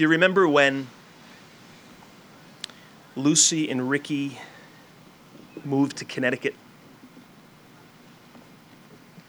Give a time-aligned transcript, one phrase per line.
[0.00, 0.86] Do you remember when
[3.16, 4.38] Lucy and Ricky
[5.62, 6.54] moved to Connecticut?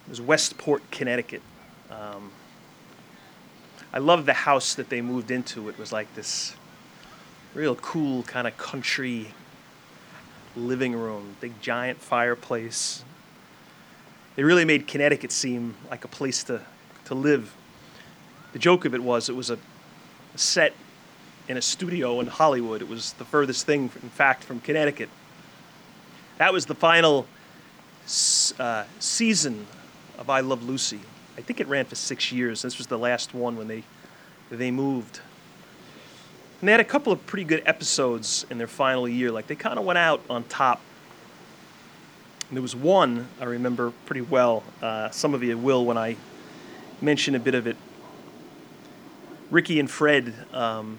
[0.05, 1.41] It was Westport, Connecticut.
[1.89, 2.31] Um,
[3.91, 5.67] I love the house that they moved into.
[5.67, 6.55] It was like this
[7.53, 9.33] real cool kind of country
[10.55, 13.03] living room, big giant fireplace.
[14.37, 16.61] They really made Connecticut seem like a place to,
[17.03, 17.53] to live.
[18.53, 19.70] The joke of it was it was a, a
[20.35, 20.73] set
[21.47, 22.81] in a studio in Hollywood.
[22.81, 25.09] It was the furthest thing, in fact, from Connecticut.
[26.37, 27.27] That was the final
[28.59, 29.67] uh, season
[30.17, 30.99] of I Love Lucy.
[31.37, 32.61] I think it ran for six years.
[32.61, 33.83] This was the last one when they,
[34.49, 35.19] they moved.
[36.59, 39.31] And they had a couple of pretty good episodes in their final year.
[39.31, 40.79] Like they kind of went out on top.
[42.49, 44.63] And there was one I remember pretty well.
[44.81, 46.17] Uh, some of you will when I
[47.01, 47.77] mention a bit of it.
[49.51, 50.97] Ricky and Fred um,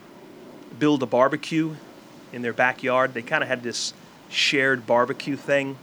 [0.78, 1.74] build a barbecue
[2.32, 3.14] in their backyard.
[3.14, 3.94] They kind of had this
[4.28, 5.78] shared barbecue thing.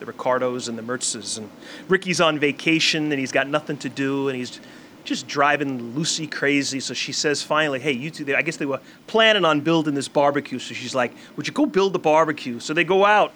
[0.00, 1.38] The Ricardos and the Mertzes.
[1.38, 1.50] And
[1.88, 4.60] Ricky's on vacation and he's got nothing to do and he's
[5.04, 6.78] just driving Lucy crazy.
[6.78, 10.08] So she says finally, hey, you two, I guess they were planning on building this
[10.08, 10.58] barbecue.
[10.58, 12.60] So she's like, would you go build the barbecue?
[12.60, 13.32] So they go out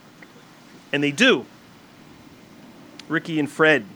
[0.92, 1.46] and they do.
[3.08, 3.86] Ricky and Fred.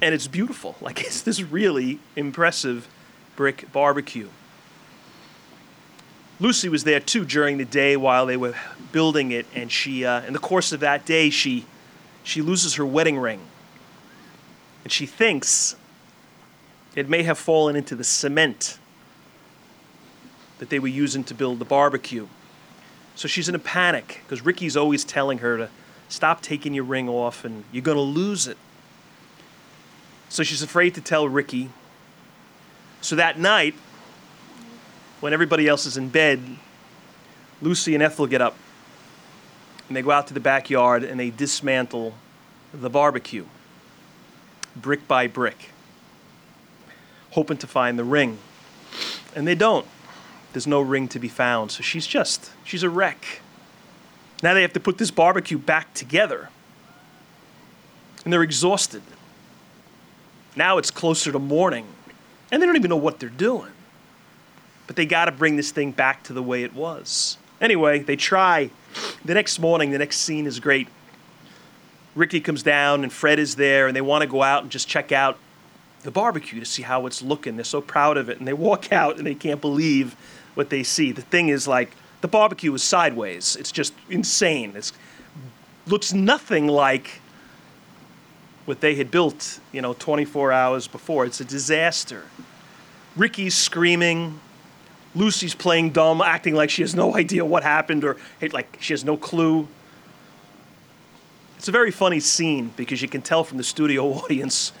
[0.00, 0.76] And it's beautiful.
[0.82, 2.88] Like, it's this really impressive
[3.34, 4.28] brick barbecue.
[6.38, 8.54] Lucy was there too during the day while they were
[8.92, 11.64] building it, and she, uh, in the course of that day, she,
[12.22, 13.40] she loses her wedding ring.
[14.84, 15.76] And she thinks
[16.94, 18.78] it may have fallen into the cement
[20.58, 22.26] that they were using to build the barbecue.
[23.14, 25.70] So she's in a panic because Ricky's always telling her to
[26.08, 28.58] stop taking your ring off and you're going to lose it.
[30.28, 31.70] So she's afraid to tell Ricky.
[33.00, 33.74] So that night,
[35.20, 36.40] when everybody else is in bed,
[37.62, 38.56] Lucy and Ethel get up
[39.88, 42.14] and they go out to the backyard and they dismantle
[42.74, 43.46] the barbecue,
[44.74, 45.70] brick by brick,
[47.30, 48.38] hoping to find the ring.
[49.34, 49.86] And they don't.
[50.52, 51.70] There's no ring to be found.
[51.70, 53.40] So she's just, she's a wreck.
[54.42, 56.48] Now they have to put this barbecue back together.
[58.24, 59.02] And they're exhausted.
[60.56, 61.86] Now it's closer to morning.
[62.50, 63.72] And they don't even know what they're doing.
[64.86, 67.38] But they got to bring this thing back to the way it was.
[67.60, 68.70] Anyway, they try.
[69.24, 70.88] The next morning, the next scene is great.
[72.14, 74.88] Ricky comes down and Fred is there, and they want to go out and just
[74.88, 75.38] check out
[76.02, 77.56] the barbecue to see how it's looking.
[77.56, 78.38] They're so proud of it.
[78.38, 80.16] And they walk out and they can't believe
[80.54, 81.12] what they see.
[81.12, 81.90] The thing is like
[82.20, 83.56] the barbecue is sideways.
[83.56, 84.74] It's just insane.
[84.76, 84.92] It
[85.86, 87.20] looks nothing like
[88.66, 91.24] what they had built, you know, 24 hours before.
[91.24, 92.24] It's a disaster.
[93.16, 94.40] Ricky's screaming.
[95.14, 98.18] Lucy's playing dumb, acting like she has no idea what happened or
[98.52, 99.66] like she has no clue.
[101.56, 104.72] It's a very funny scene because you can tell from the studio audience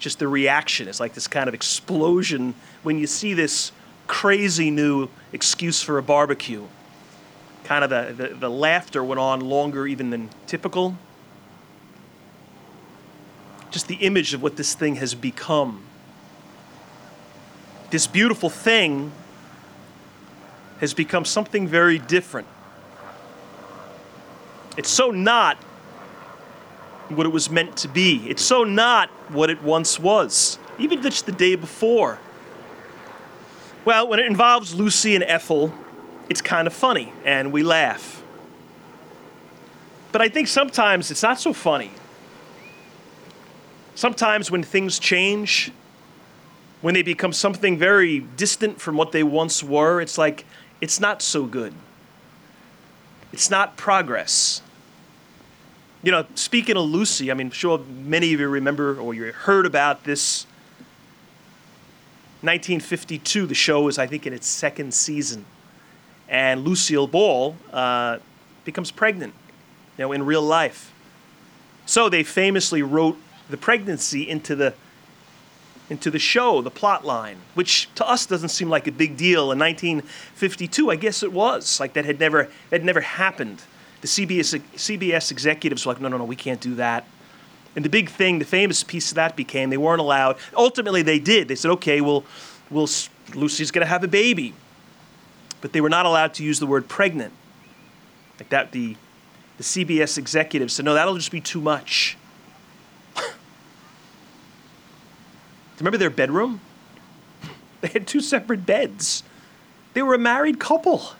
[0.00, 0.88] just the reaction.
[0.88, 3.70] It's like this kind of explosion when you see this
[4.06, 6.64] crazy new excuse for a barbecue.
[7.62, 10.96] Kind of the, the, the laughter went on longer even than typical.
[13.74, 15.82] Just the image of what this thing has become.
[17.90, 19.10] This beautiful thing
[20.78, 22.46] has become something very different.
[24.76, 25.56] It's so not
[27.08, 28.24] what it was meant to be.
[28.28, 32.20] It's so not what it once was, even just the day before.
[33.84, 35.74] Well, when it involves Lucy and Ethel,
[36.28, 38.22] it's kind of funny and we laugh.
[40.12, 41.90] But I think sometimes it's not so funny.
[43.94, 45.70] Sometimes when things change,
[46.80, 50.44] when they become something very distant from what they once were, it's like
[50.80, 51.72] it's not so good.
[53.32, 54.62] It's not progress.
[56.02, 59.64] You know, speaking of Lucy, I mean, sure many of you remember or you heard
[59.64, 60.46] about this
[62.44, 65.46] 1952, the show is, I think, in its second season.
[66.28, 68.18] And Lucille Ball uh,
[68.66, 69.32] becomes pregnant,
[69.96, 70.92] you know, in real life.
[71.86, 73.16] So they famously wrote
[73.48, 74.74] the pregnancy into the
[75.90, 79.52] into the show, the plot line, which to us doesn't seem like a big deal.
[79.52, 83.62] In 1952, I guess it was like that had never had never happened.
[84.00, 87.06] The CBS CBS executives were like, no, no, no, we can't do that.
[87.76, 90.36] And the big thing, the famous piece of that became they weren't allowed.
[90.56, 91.48] Ultimately, they did.
[91.48, 92.24] They said, okay, well,
[92.70, 92.88] we'll
[93.34, 94.54] Lucy's going to have a baby.
[95.60, 97.32] But they were not allowed to use the word pregnant.
[98.38, 98.96] Like that, the,
[99.56, 102.16] the CBS executives said, no, that'll just be too much.
[105.78, 106.60] Remember their bedroom?
[107.80, 109.22] They had two separate beds.
[109.92, 111.12] They were a married couple.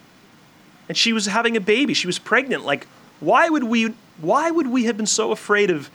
[0.87, 1.93] And she was having a baby.
[1.93, 2.65] She was pregnant.
[2.65, 2.87] Like,
[3.19, 5.89] why would we why would we have been so afraid of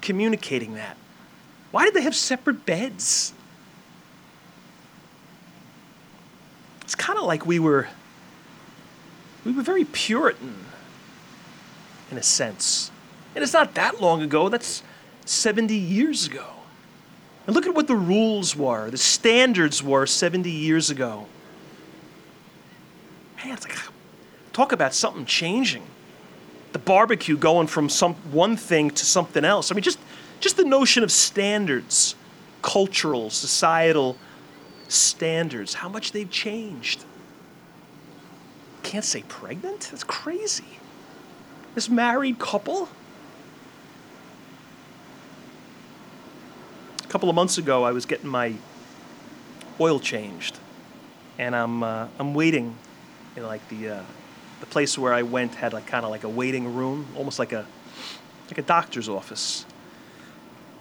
[0.00, 0.96] communicating that?
[1.72, 3.32] Why did they have separate beds?
[6.82, 7.88] It's kind of like we were
[9.44, 10.64] we were very Puritan
[12.10, 12.90] in a sense.
[13.34, 14.48] And it's not that long ago.
[14.48, 14.82] That's
[15.24, 16.46] 70 years ago.
[17.74, 21.26] At what the rules were, the standards were 70 years ago.
[23.44, 23.76] Man, it's like,
[24.52, 25.82] talk about something changing.
[26.70, 29.72] The barbecue going from some one thing to something else.
[29.72, 29.98] I mean, just,
[30.38, 32.14] just the notion of standards,
[32.62, 34.18] cultural, societal
[34.86, 37.04] standards, how much they've changed.
[38.84, 39.88] Can't say pregnant?
[39.90, 40.78] That's crazy.
[41.74, 42.88] This married couple?
[47.14, 48.54] Couple of months ago, I was getting my
[49.78, 50.58] oil changed,
[51.38, 52.74] and I'm uh, I'm waiting
[53.36, 54.02] in like the uh,
[54.58, 57.52] the place where I went had like kind of like a waiting room, almost like
[57.52, 57.66] a
[58.48, 59.64] like a doctor's office.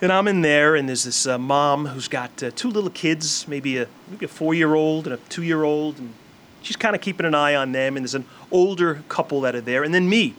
[0.01, 3.47] And I'm in there, and there's this uh, mom who's got uh, two little kids,
[3.47, 6.15] maybe a maybe a four-year-old and a two-year-old, and
[6.63, 7.95] she's kind of keeping an eye on them.
[7.95, 10.33] And there's an older couple that are there, and then me.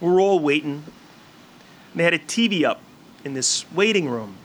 [0.00, 0.84] We're all waiting.
[1.92, 2.80] And they had a TV up
[3.26, 4.38] in this waiting room.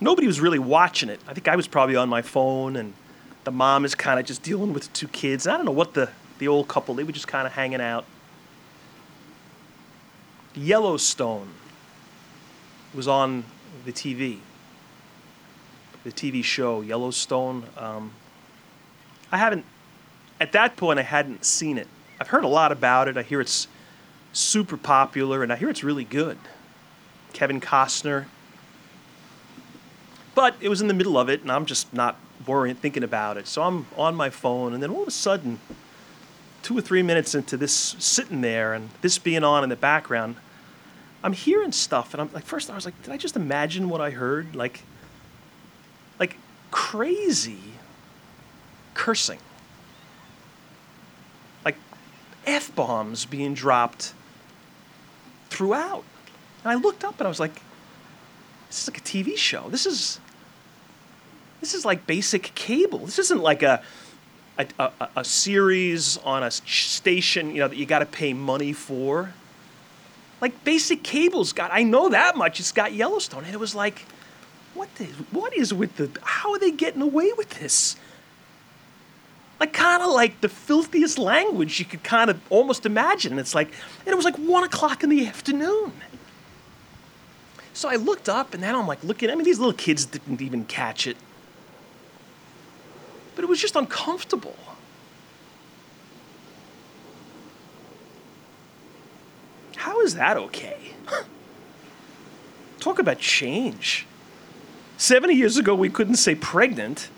[0.00, 1.20] Nobody was really watching it.
[1.28, 2.94] I think I was probably on my phone, and
[3.44, 5.46] the mom is kind of just dealing with the two kids.
[5.46, 8.04] I don't know what the, the old couple, they were just kind of hanging out.
[10.54, 11.48] Yellowstone
[12.94, 13.44] was on
[13.84, 14.38] the TV.
[16.04, 17.64] The TV show, Yellowstone.
[17.76, 18.12] Um,
[19.30, 19.64] I haven't,
[20.40, 21.86] at that point, I hadn't seen it.
[22.18, 23.16] I've heard a lot about it.
[23.18, 23.68] I hear it's
[24.32, 26.38] super popular, and I hear it's really good.
[27.34, 28.26] Kevin Costner.
[30.40, 32.16] But it was in the middle of it, and I'm just not
[32.46, 33.46] worrying, thinking about it.
[33.46, 35.60] So I'm on my phone, and then all of a sudden,
[36.62, 40.36] two or three minutes into this sitting there and this being on in the background,
[41.22, 44.00] I'm hearing stuff, and I'm like, first I was like, did I just imagine what
[44.00, 44.56] I heard?
[44.56, 44.80] Like,
[46.18, 46.38] like
[46.70, 47.74] crazy
[48.94, 49.40] cursing,
[51.66, 51.76] like
[52.46, 54.14] f bombs being dropped
[55.50, 56.04] throughout.
[56.64, 57.60] And I looked up and I was like,
[58.68, 59.68] this is like a TV show.
[59.68, 60.18] This is
[61.60, 63.00] this is like basic cable.
[63.00, 63.82] This isn't like a
[64.58, 68.72] a, a, a series on a station, you know, that you got to pay money
[68.72, 69.32] for.
[70.40, 72.60] Like basic cable's got, I know that much.
[72.60, 74.04] It's got Yellowstone, and it was like,
[74.74, 76.10] what the, what is with the?
[76.22, 77.96] How are they getting away with this?
[79.58, 83.38] Like kind of like the filthiest language you could kind of almost imagine.
[83.38, 85.92] It's like, and it was like one o'clock in the afternoon.
[87.74, 89.30] So I looked up, and then I'm like looking.
[89.30, 91.16] I mean, these little kids didn't even catch it,
[93.40, 94.54] but it was just uncomfortable.
[99.76, 100.76] How is that okay?
[102.80, 104.06] Talk about change.
[104.98, 107.08] 70 years ago, we couldn't say pregnant.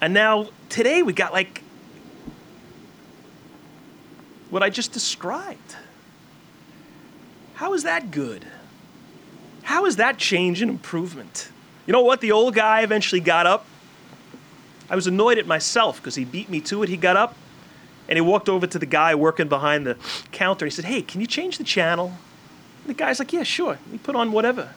[0.00, 1.64] And now, today, we got like
[4.48, 5.74] what I just described.
[7.54, 8.46] How is that good?
[9.64, 11.48] How is that change and improvement?
[11.86, 12.20] You know what?
[12.20, 13.66] The old guy eventually got up.
[14.92, 16.90] I was annoyed at myself because he beat me to it.
[16.90, 17.34] He got up
[18.08, 19.96] and he walked over to the guy working behind the
[20.32, 20.66] counter.
[20.66, 22.08] He said, Hey, can you change the channel?
[22.82, 23.78] And the guy's like, Yeah, sure.
[23.90, 24.74] He put on whatever.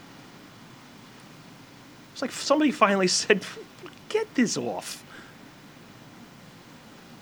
[2.13, 3.43] It's like somebody finally said,
[4.07, 5.03] Get this off.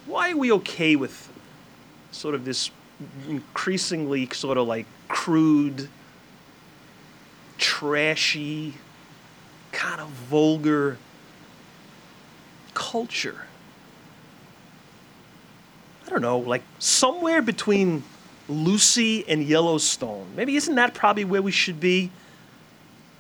[0.06, 1.32] Why are we okay with
[2.12, 2.70] sort of this
[3.28, 5.90] increasingly sort of like crude,
[7.58, 8.76] trashy,
[9.72, 11.00] kind of vulgar
[12.92, 13.46] culture?
[16.06, 18.04] I don't know, like somewhere between
[18.50, 20.28] Lucy and Yellowstone.
[20.36, 22.12] Maybe isn't that probably where we should be?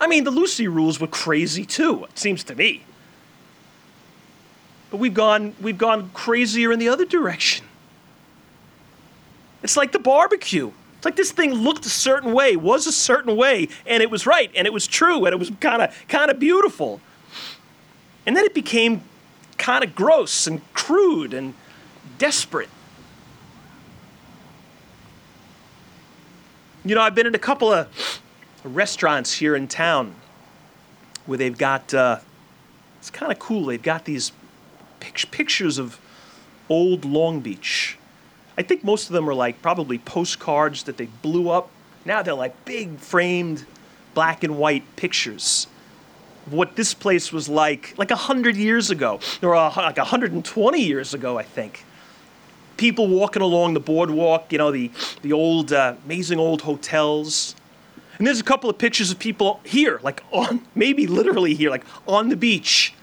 [0.01, 2.83] I mean, the Lucy rules were crazy too, it seems to me.
[4.91, 7.65] But we've gone we've gone crazier in the other direction.
[9.63, 10.71] It's like the barbecue.
[10.97, 14.27] It's like this thing looked a certain way, was a certain way, and it was
[14.27, 16.99] right, and it was true, and it was kind of kind of beautiful.
[18.25, 19.01] And then it became
[19.57, 21.53] kind of gross and crude and
[22.17, 22.69] desperate.
[26.85, 28.21] You know, I've been in a couple of
[28.63, 30.15] restaurants here in town
[31.25, 32.19] where they've got, uh,
[32.99, 33.65] it's kind of cool.
[33.65, 34.31] They've got these
[34.99, 35.99] pic- pictures of
[36.69, 37.97] old Long Beach.
[38.57, 41.69] I think most of them are like probably postcards that they blew up.
[42.05, 43.65] Now they're like big framed
[44.13, 45.67] black and white pictures.
[46.45, 51.37] What this place was like, like 100 years ago, or uh, like 120 years ago,
[51.37, 51.85] I think.
[52.77, 57.55] People walking along the boardwalk, you know, the, the old, uh, amazing old hotels.
[58.17, 61.85] And there's a couple of pictures of people here, like on, maybe literally here, like
[62.07, 62.93] on the beach.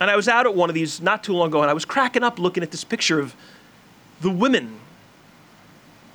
[0.00, 1.86] And I was out at one of these not too long ago, and I was
[1.86, 3.34] cracking up looking at this picture of
[4.20, 4.80] the women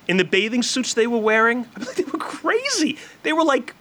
[0.06, 1.66] in the bathing suits they were wearing.
[1.76, 2.98] I mean, they were crazy.
[3.22, 3.74] They were like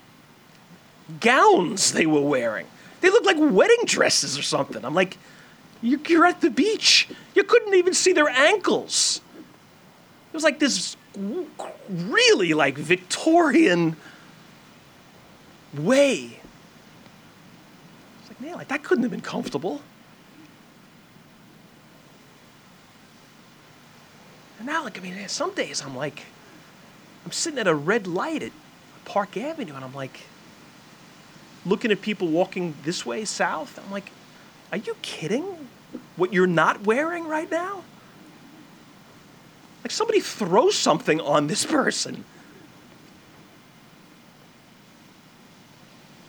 [1.19, 2.67] gowns they were wearing.
[3.01, 4.85] They looked like wedding dresses or something.
[4.85, 5.17] I'm like,
[5.81, 7.09] you're at the beach.
[7.33, 9.21] You couldn't even see their ankles.
[10.31, 10.95] It was like this
[11.89, 13.97] really like Victorian
[15.73, 16.39] way.
[18.19, 19.81] It's like, man, like that couldn't have been comfortable.
[24.59, 26.21] And now, like, I mean, some days I'm like,
[27.25, 28.51] I'm sitting at a red light at
[29.05, 30.19] Park Avenue, and I'm like,
[31.65, 33.79] looking at people walking this way south.
[33.83, 34.11] I'm like,
[34.71, 35.45] are you kidding?
[36.15, 37.83] What you're not wearing right now?
[39.83, 42.23] Like somebody throw something on this person.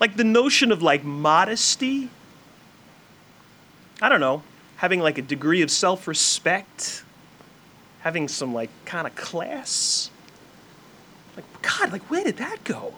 [0.00, 2.10] Like the notion of like modesty.
[4.00, 4.42] I don't know,
[4.76, 7.04] having like a degree of self respect,
[8.00, 10.10] having some like kind of class.
[11.36, 12.94] Like, God, like, where did that go?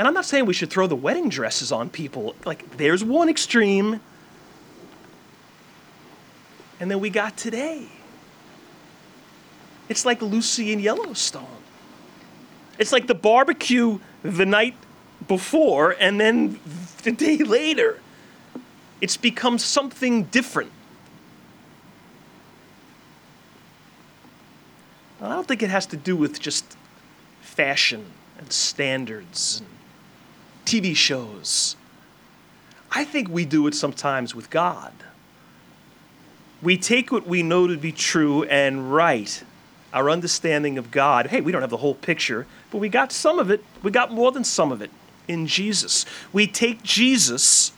[0.00, 2.34] And I'm not saying we should throw the wedding dresses on people.
[2.46, 4.00] Like, there's one extreme.
[6.80, 7.86] And then we got today.
[9.90, 11.44] It's like Lucy in Yellowstone.
[12.78, 14.74] It's like the barbecue the night
[15.28, 16.58] before and then
[17.02, 18.00] the day later.
[19.02, 20.72] It's become something different.
[25.20, 26.74] I don't think it has to do with just
[27.42, 28.06] fashion
[28.38, 29.79] and standards and
[30.64, 31.76] TV shows.
[32.90, 34.92] I think we do it sometimes with God.
[36.62, 39.42] We take what we know to be true and right,
[39.92, 41.28] our understanding of God.
[41.28, 43.64] Hey, we don't have the whole picture, but we got some of it.
[43.82, 44.90] We got more than some of it
[45.26, 46.04] in Jesus.
[46.32, 47.72] We take Jesus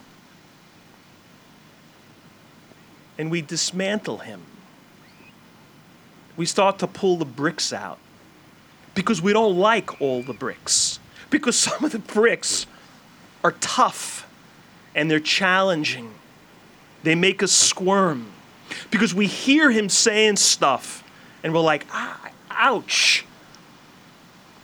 [3.18, 4.42] and we dismantle him.
[6.36, 7.98] We start to pull the bricks out
[8.94, 10.98] because we don't like all the bricks.
[11.30, 12.66] Because some of the bricks
[13.44, 14.28] are tough
[14.94, 16.12] and they're challenging.
[17.02, 18.26] They make us squirm
[18.90, 21.02] because we hear him saying stuff
[21.42, 23.24] and we're like, ah, ouch.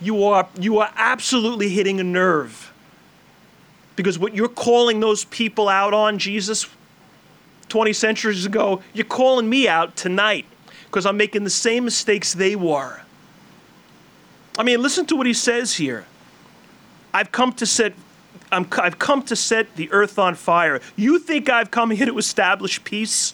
[0.01, 2.71] You are, you are absolutely hitting a nerve.
[3.95, 6.67] Because what you're calling those people out on, Jesus,
[7.67, 10.45] 20 centuries ago, you're calling me out tonight
[10.85, 13.01] because I'm making the same mistakes they were.
[14.57, 16.05] I mean, listen to what he says here.
[17.13, 17.93] I've come to set
[18.51, 20.81] i have come to set the earth on fire.
[20.95, 23.33] You think I've come here to establish peace?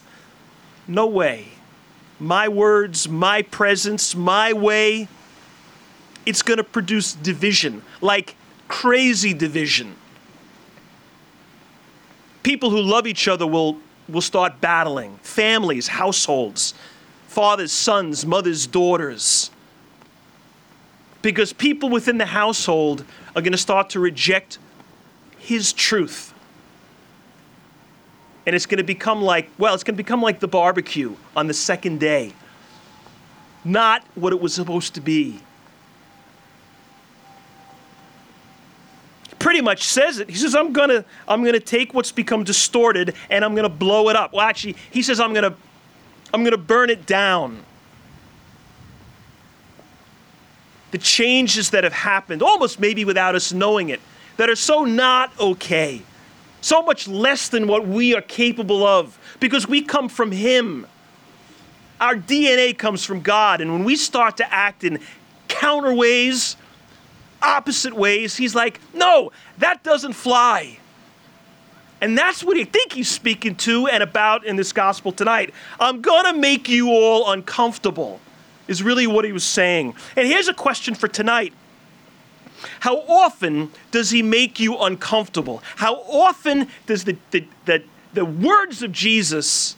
[0.87, 1.47] No way.
[2.19, 5.07] My words, my presence, my way,
[6.25, 8.35] it's going to produce division, like
[8.67, 9.95] crazy division.
[12.43, 15.17] People who love each other will, will start battling.
[15.23, 16.73] Families, households,
[17.27, 19.49] fathers, sons, mothers, daughters.
[21.21, 23.03] Because people within the household
[23.35, 24.59] are going to start to reject
[25.45, 26.33] his truth.
[28.45, 31.47] And it's going to become like, well, it's going to become like the barbecue on
[31.47, 32.33] the second day.
[33.63, 35.39] Not what it was supposed to be.
[39.45, 40.27] pretty much says it.
[40.27, 44.15] He says, I'm gonna, I'm gonna take what's become distorted and I'm gonna blow it
[44.15, 44.33] up.
[44.33, 45.55] Well, actually, he says, I'm gonna,
[46.33, 47.63] I'm gonna burn it down.
[50.89, 53.99] The changes that have happened, almost maybe without us knowing it,
[54.37, 56.01] that are so not okay,
[56.61, 60.87] so much less than what we are capable of, because we come from Him.
[62.01, 64.99] Our DNA comes from God, and when we start to act in
[65.47, 66.57] counter ways,
[67.41, 70.79] opposite ways, He's like, no, that doesn't fly.
[72.01, 75.53] And that's what I think he's speaking to and about in this gospel tonight.
[75.79, 78.19] I'm going to make you all uncomfortable,
[78.67, 79.95] is really what he was saying.
[80.15, 81.53] And here's a question for tonight
[82.79, 85.61] how often does he make you uncomfortable?
[85.75, 89.75] How often does the, the, the, the words of Jesus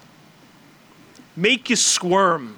[1.36, 2.58] make you squirm?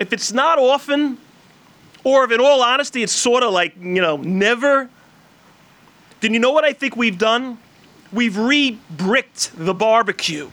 [0.00, 1.18] If it's not often,
[2.04, 4.88] or if in all honesty it's sort of like, you know, never,
[6.20, 7.58] then you know what I think we've done?
[8.12, 10.50] We've re bricked the barbecue.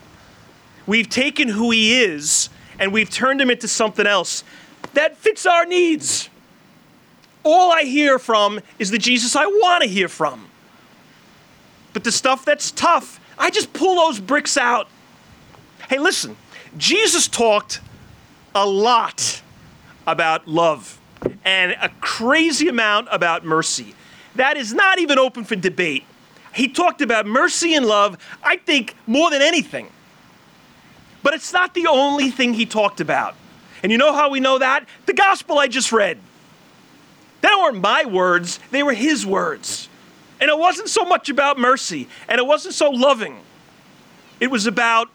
[0.88, 4.43] We've taken who he is and we've turned him into something else
[4.94, 6.30] that fits our needs.
[7.44, 10.48] all I hear from is the Jesus I want to hear from.
[11.94, 14.89] But the stuff that's tough, I just pull those bricks out.
[15.89, 16.36] Hey, listen,
[16.77, 17.82] Jesus talked
[18.54, 19.42] a lot
[20.08, 21.00] about love
[21.44, 23.94] and a crazy amount about mercy.
[24.36, 26.04] That is not even open for debate.
[26.54, 29.89] He talked about mercy and love, I think, more than anything.
[31.22, 33.36] But it's not the only thing he talked about.
[33.86, 34.88] And you know how we know that?
[35.06, 36.18] The gospel I just read.
[37.42, 39.89] They weren't my words, they were his words.
[40.42, 43.42] And it wasn't so much about mercy, and it wasn't so loving.
[44.39, 45.12] It was about,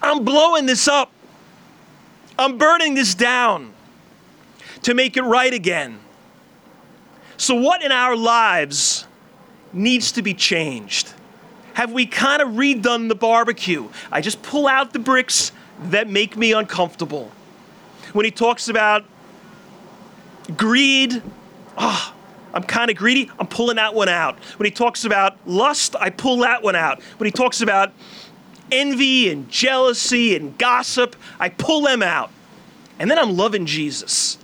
[0.00, 1.10] I'm blowing this up.
[2.38, 3.72] I'm burning this down
[4.82, 5.98] to make it right again.
[7.36, 9.08] So, what in our lives
[9.72, 11.12] needs to be changed?
[11.74, 13.88] Have we kind of redone the barbecue?
[14.12, 15.50] I just pull out the bricks
[15.84, 17.30] that make me uncomfortable.
[18.12, 19.04] When he talks about
[20.56, 21.22] greed,
[21.76, 22.16] ah, oh,
[22.54, 24.38] I'm kind of greedy, I'm pulling that one out.
[24.58, 27.02] When he talks about lust, I pull that one out.
[27.18, 27.92] When he talks about
[28.70, 32.30] envy and jealousy and gossip, I pull them out.
[32.98, 34.38] And then I'm loving Jesus.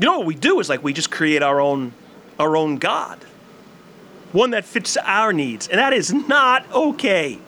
[0.00, 1.92] You know what we do is like we just create our own
[2.38, 3.18] our own God.
[4.32, 7.38] One that fits our needs, and that is not okay.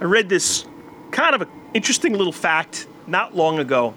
[0.00, 0.64] I read this
[1.10, 3.94] kind of an interesting little fact not long ago.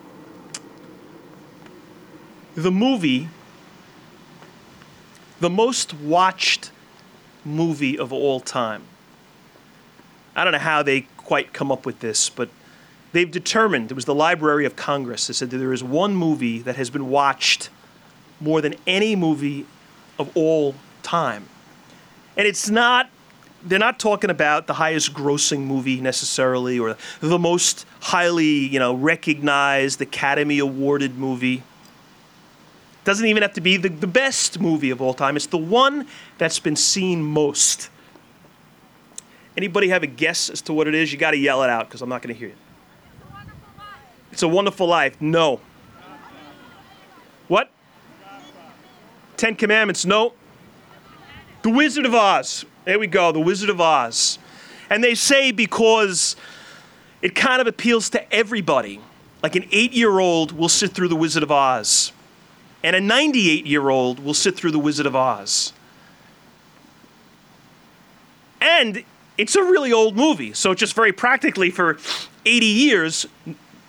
[2.56, 3.30] The movie,
[5.40, 6.72] the most watched
[7.46, 8.84] movie of all time.
[10.36, 12.50] I don't know how they quite come up with this, but
[13.12, 16.60] they've determined, it was the Library of Congress, they said that there is one movie
[16.60, 17.70] that has been watched
[18.40, 19.66] more than any movie
[20.20, 21.48] of all time.
[22.36, 23.10] And it's not,
[23.64, 28.94] they're not talking about the highest grossing movie necessarily or the most highly, you know,
[28.94, 31.64] recognized, Academy awarded movie.
[33.04, 35.36] Doesn't even have to be the, the best movie of all time.
[35.36, 37.90] It's the one that's been seen most.
[39.56, 41.12] Anybody have a guess as to what it is?
[41.12, 42.58] You got to yell it out because I'm not going to hear it.
[43.22, 43.96] It's a Wonderful Life.
[44.32, 45.22] It's a Wonderful Life.
[45.22, 45.62] No.
[47.48, 47.72] What?
[49.38, 50.06] Ten Commandments.
[50.06, 50.34] No.
[51.62, 52.66] The Wizard of Oz.
[52.86, 53.32] There we go.
[53.32, 54.40] The Wizard of Oz.
[54.90, 56.36] And they say because
[57.22, 59.02] it kind of appeals to everybody.
[59.44, 62.12] Like an eight year old will sit through The Wizard of Oz,
[62.84, 65.74] and a 98 year old will sit through The Wizard of Oz.
[68.60, 69.04] And
[69.38, 72.00] it's a really old movie, so just very practically for
[72.46, 73.28] 80 years,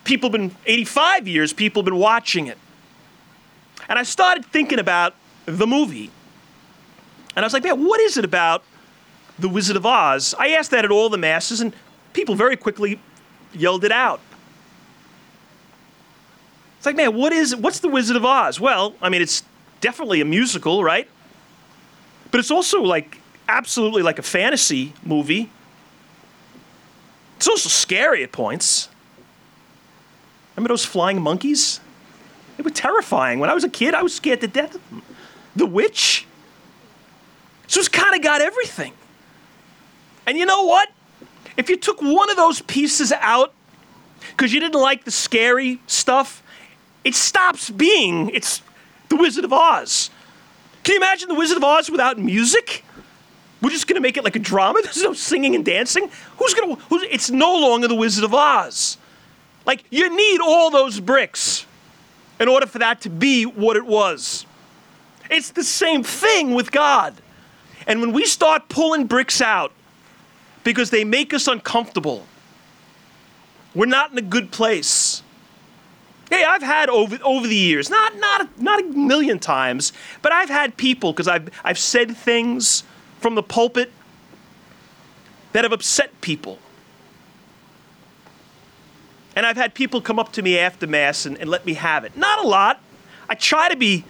[0.09, 2.57] people have been 85 years people have been watching it
[3.91, 5.15] and i started thinking about
[5.57, 6.11] the movie.
[7.35, 8.63] And i was like man what is it about
[9.39, 10.35] the wizard of oz?
[10.39, 11.73] I asked that at all the masses and
[12.13, 13.01] people very quickly
[13.53, 14.21] yelled it out.
[16.77, 18.61] It's like man what is what's the wizard of oz?
[18.61, 19.43] Well i mean it's
[19.81, 21.09] definitely a musical right?
[22.31, 25.51] But it's also like absolutely like a fantasy movie.
[27.39, 28.89] It's also scary at points.
[30.57, 31.81] Remember those flying monkeys?
[32.57, 33.39] They were terrifying.
[33.39, 35.03] When I was a kid, I was scared to death of them.
[35.57, 36.27] The witch.
[37.67, 38.93] So it's kind of got everything.
[40.27, 40.91] And you know what?
[41.57, 43.53] If you took one of those pieces out
[44.31, 46.43] because you didn't like the scary stuff,
[47.05, 48.63] it stops being it's
[49.09, 50.11] the Wizard of Oz.
[50.85, 52.85] Can you imagine the Wizard of Oz without music?
[53.61, 54.81] We're just gonna make it like a drama.
[54.85, 56.11] There's no singing and dancing.
[56.39, 56.77] Who's gonna?
[57.11, 58.97] It's no longer the Wizard of Oz.
[59.67, 61.67] Like, you need all those bricks
[62.41, 64.47] in order for that to be what it was.
[65.31, 67.15] It's the same thing with God.
[67.87, 69.73] And when we start pulling bricks out
[70.65, 72.27] because they make us uncomfortable,
[73.75, 75.23] we're not in a good place.
[76.31, 80.51] Hey, I've had over over the years, not not not a million times, but I've
[80.51, 82.83] had people because I've I've said things
[83.21, 83.91] from the pulpit
[85.53, 86.59] that have upset people.
[89.35, 92.05] And I've had people come up to me after Mass and, and let me have
[92.05, 92.17] it.
[92.17, 92.81] Not a lot.
[93.29, 94.05] I try to be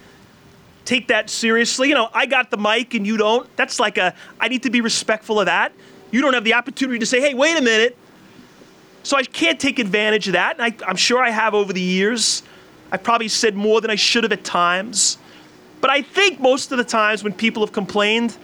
[0.88, 1.90] take that seriously.
[1.90, 3.46] You know, I got the mic and you don't.
[3.57, 5.72] That's like a, I need to be respectful of that.
[6.11, 7.94] You don't have the opportunity to say, hey, wait a minute.
[9.03, 10.59] So I can't take advantage of that.
[10.59, 12.42] And I, am sure I have over the years.
[12.90, 15.18] I've probably said more than I should have at times.
[15.83, 18.38] But I think most of the times when people have complained,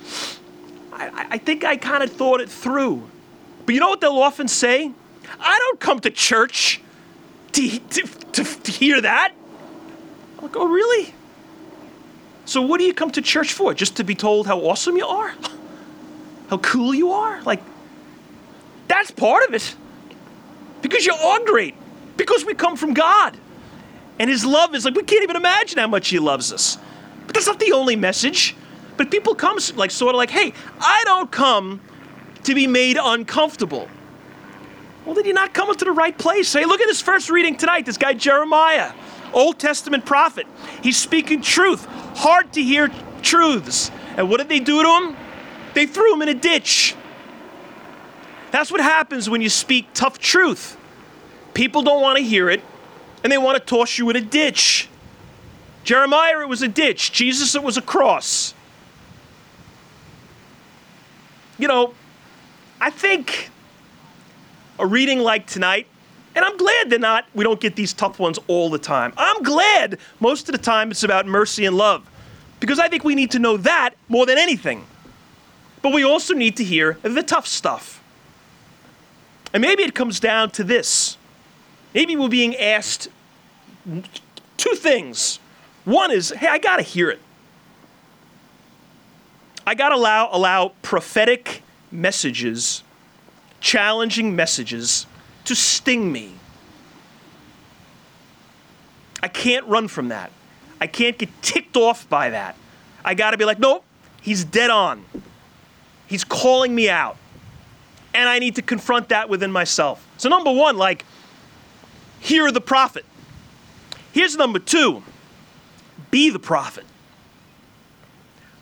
[0.93, 3.09] I, I think I kind of thought it through.
[3.65, 4.93] But you know what they'll often say?
[5.41, 6.83] I don't come to church
[7.53, 8.03] to, to,
[8.33, 9.33] to, to hear that.
[10.37, 11.15] I'm like, oh, really?
[12.47, 13.75] So, what do you come to church for?
[13.75, 15.35] Just to be told how awesome you are?
[16.49, 17.43] How cool you are?
[17.43, 17.63] Like,
[18.89, 19.75] That's part of it.
[20.83, 21.75] Because you are great.
[22.17, 23.37] Because we come from God.
[24.19, 26.79] And his love is like, we can't even imagine how much he loves us.
[27.27, 28.55] But that's not the only message.
[28.97, 31.81] But people come like sort of like, hey, I don't come
[32.45, 33.89] to be made uncomfortable.
[35.05, 36.53] Well, then you're not coming to the right place.
[36.53, 37.87] Hey, look at this first reading tonight.
[37.87, 38.93] This guy Jeremiah,
[39.35, 40.47] Old Testament prophet.
[40.83, 41.85] He's speaking truth,
[42.17, 42.91] hard to hear
[43.23, 43.91] truths.
[44.17, 45.17] And what did they do to him?
[45.75, 46.95] They threw him in a ditch.
[48.53, 50.77] That's what happens when you speak tough truth.
[51.55, 52.63] People don't want to hear it,
[53.23, 54.89] and they want to toss you in a ditch.
[55.83, 57.13] Jeremiah, it was a ditch.
[57.13, 58.55] Jesus, it was a cross.
[61.59, 61.95] You know,
[62.81, 63.51] I think
[64.79, 65.87] a reading like tonight,
[66.35, 69.13] and I'm glad they're not, we don't get these tough ones all the time.
[69.17, 72.09] I'm glad most of the time it's about mercy and love
[72.61, 74.87] because I think we need to know that more than anything.
[75.83, 78.03] But we also need to hear the tough stuff.
[79.53, 81.17] And maybe it comes down to this.
[81.95, 83.09] Maybe we're being asked
[84.57, 85.39] two things.
[85.85, 87.21] One is, hey, I got to hear it.
[89.67, 92.83] I got to allow, allow prophetic messages,
[93.61, 95.07] challenging messages,
[95.45, 96.33] to sting me.
[99.23, 100.31] I can't run from that.
[100.81, 102.57] I can't get ticked off by that.
[103.05, 103.85] I got to be like, nope,
[104.21, 105.05] he's dead on.
[106.07, 107.17] He's calling me out.
[108.13, 110.07] And I need to confront that within myself.
[110.19, 111.05] So, number one, like,
[112.21, 113.05] hear the prophet.
[114.13, 115.03] Here's number two
[116.11, 116.85] be the prophet.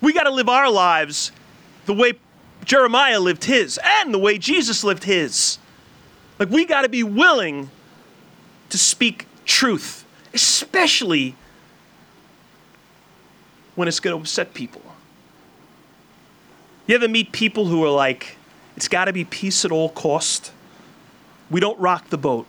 [0.01, 1.33] We got to live our lives
[1.87, 2.15] the way
[2.65, 5.59] Jeremiah lived his and the way Jesus lived his.
[6.43, 7.71] Like, we got to be willing
[8.71, 11.37] to speak truth, especially
[13.77, 14.83] when it's going to upset people.
[16.89, 18.39] You ever meet people who are like,
[18.77, 20.51] it's got to be peace at all cost?
[21.49, 22.49] We don't rock the boat.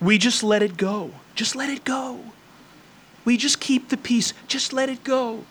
[0.00, 1.10] We just let it go.
[1.34, 2.20] Just let it go.
[3.24, 4.34] We just keep the peace.
[4.46, 5.44] Just let it go.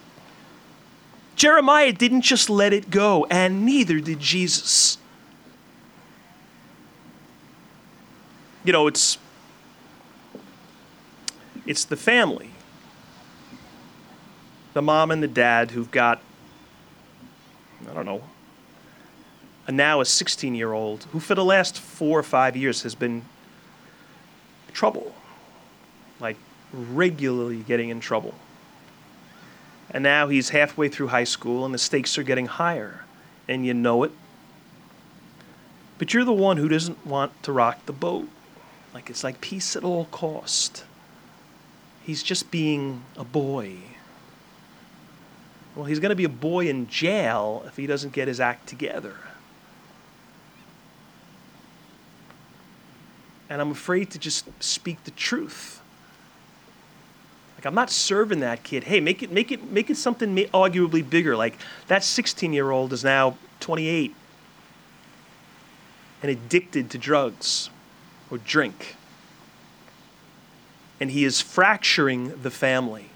[1.36, 4.98] Jeremiah didn't just let it go, and neither did Jesus.
[8.64, 9.18] You know, it's
[11.66, 12.52] it's the family
[14.74, 16.22] the mom and the dad who've got,
[17.90, 18.24] I don't know,
[19.68, 22.96] a now a 16 year old who for the last four or five years has
[22.96, 23.24] been
[24.74, 25.14] trouble,
[26.20, 26.38] like
[26.72, 28.34] regularly getting in trouble.
[29.92, 33.04] And now he's halfway through high school and the stakes are getting higher,
[33.48, 34.12] and you know it.
[35.98, 38.30] But you're the one who doesn't want to rock the boat.
[38.94, 40.84] Like it's like peace at all cost.
[42.04, 43.76] He's just being a boy.
[45.76, 48.68] Well, he's going to be a boy in jail if he doesn't get his act
[48.68, 49.16] together.
[53.48, 55.82] And I'm afraid to just speak the truth.
[57.58, 58.86] Like I'm not serving that kid.
[58.86, 61.36] Hey, make it make it make it something arguably bigger.
[61.36, 64.16] Like that 16-year-old is now 28
[66.22, 67.70] and addicted to drugs
[68.32, 68.96] or drink.
[71.00, 73.10] And he is fracturing the family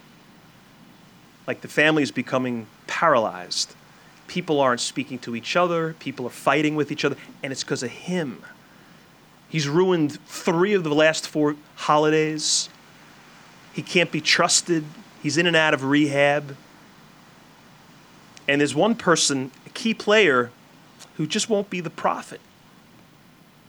[1.47, 3.76] like the family is becoming paralyzed.
[4.28, 7.84] People aren't speaking to each other, people are fighting with each other, and it's because
[7.84, 8.43] of him.
[9.49, 12.69] He's ruined three of the last four holidays.
[13.73, 14.84] He can't be trusted.
[15.21, 16.56] He's in and out of rehab.
[18.47, 20.49] And there's one person, a key player,
[21.17, 22.41] who just won't be the prophet.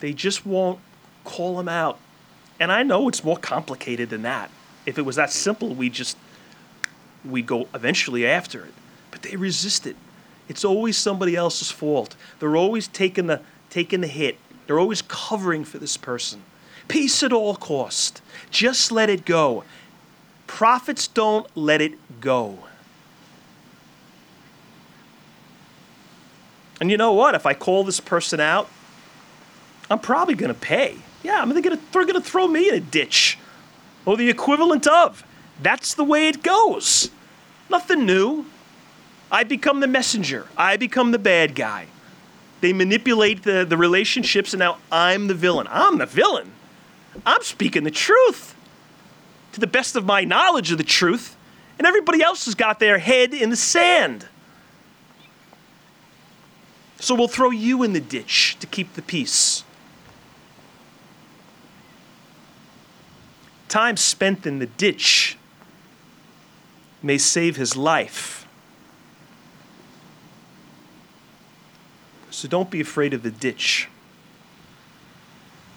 [0.01, 0.79] They just won't
[1.25, 1.99] call them out.
[2.61, 4.51] And I know it's more complicated than that.
[4.87, 6.17] If it was that simple, we just
[7.25, 8.75] we go eventually after it.
[9.11, 9.97] But they resist it.
[10.49, 12.17] It's always somebody else's fault.
[12.39, 14.39] They're always taking the taking the hit.
[14.67, 16.43] They're always covering for this person.
[16.87, 18.21] Peace at all cost.
[18.51, 19.65] Just let it go.
[20.47, 22.59] Prophets don't let it go.
[26.81, 27.35] And you know what?
[27.35, 28.69] If I call this person out,
[29.91, 30.97] I'm probably going to pay.
[31.23, 33.39] Yeah, I'm gonna, they're going to throw me in a ditch
[34.05, 35.25] or the equivalent of.
[35.63, 37.11] That's the way it goes.
[37.71, 38.47] Nothing new.
[39.31, 41.87] I become the messenger, I become the bad guy.
[42.61, 45.67] They manipulate the, the relationships, and now I'm the villain.
[45.71, 46.53] I'm the villain.
[47.27, 48.55] I'm speaking the truth
[49.53, 51.37] to the best of my knowledge of the truth,
[51.79, 54.29] and everybody else has got their head in the sand.
[57.01, 59.65] So we'll throw you in the ditch to keep the peace.
[63.75, 65.37] Time spent in the ditch
[67.03, 68.47] may save his life.
[72.31, 73.89] So don't be afraid of the ditch.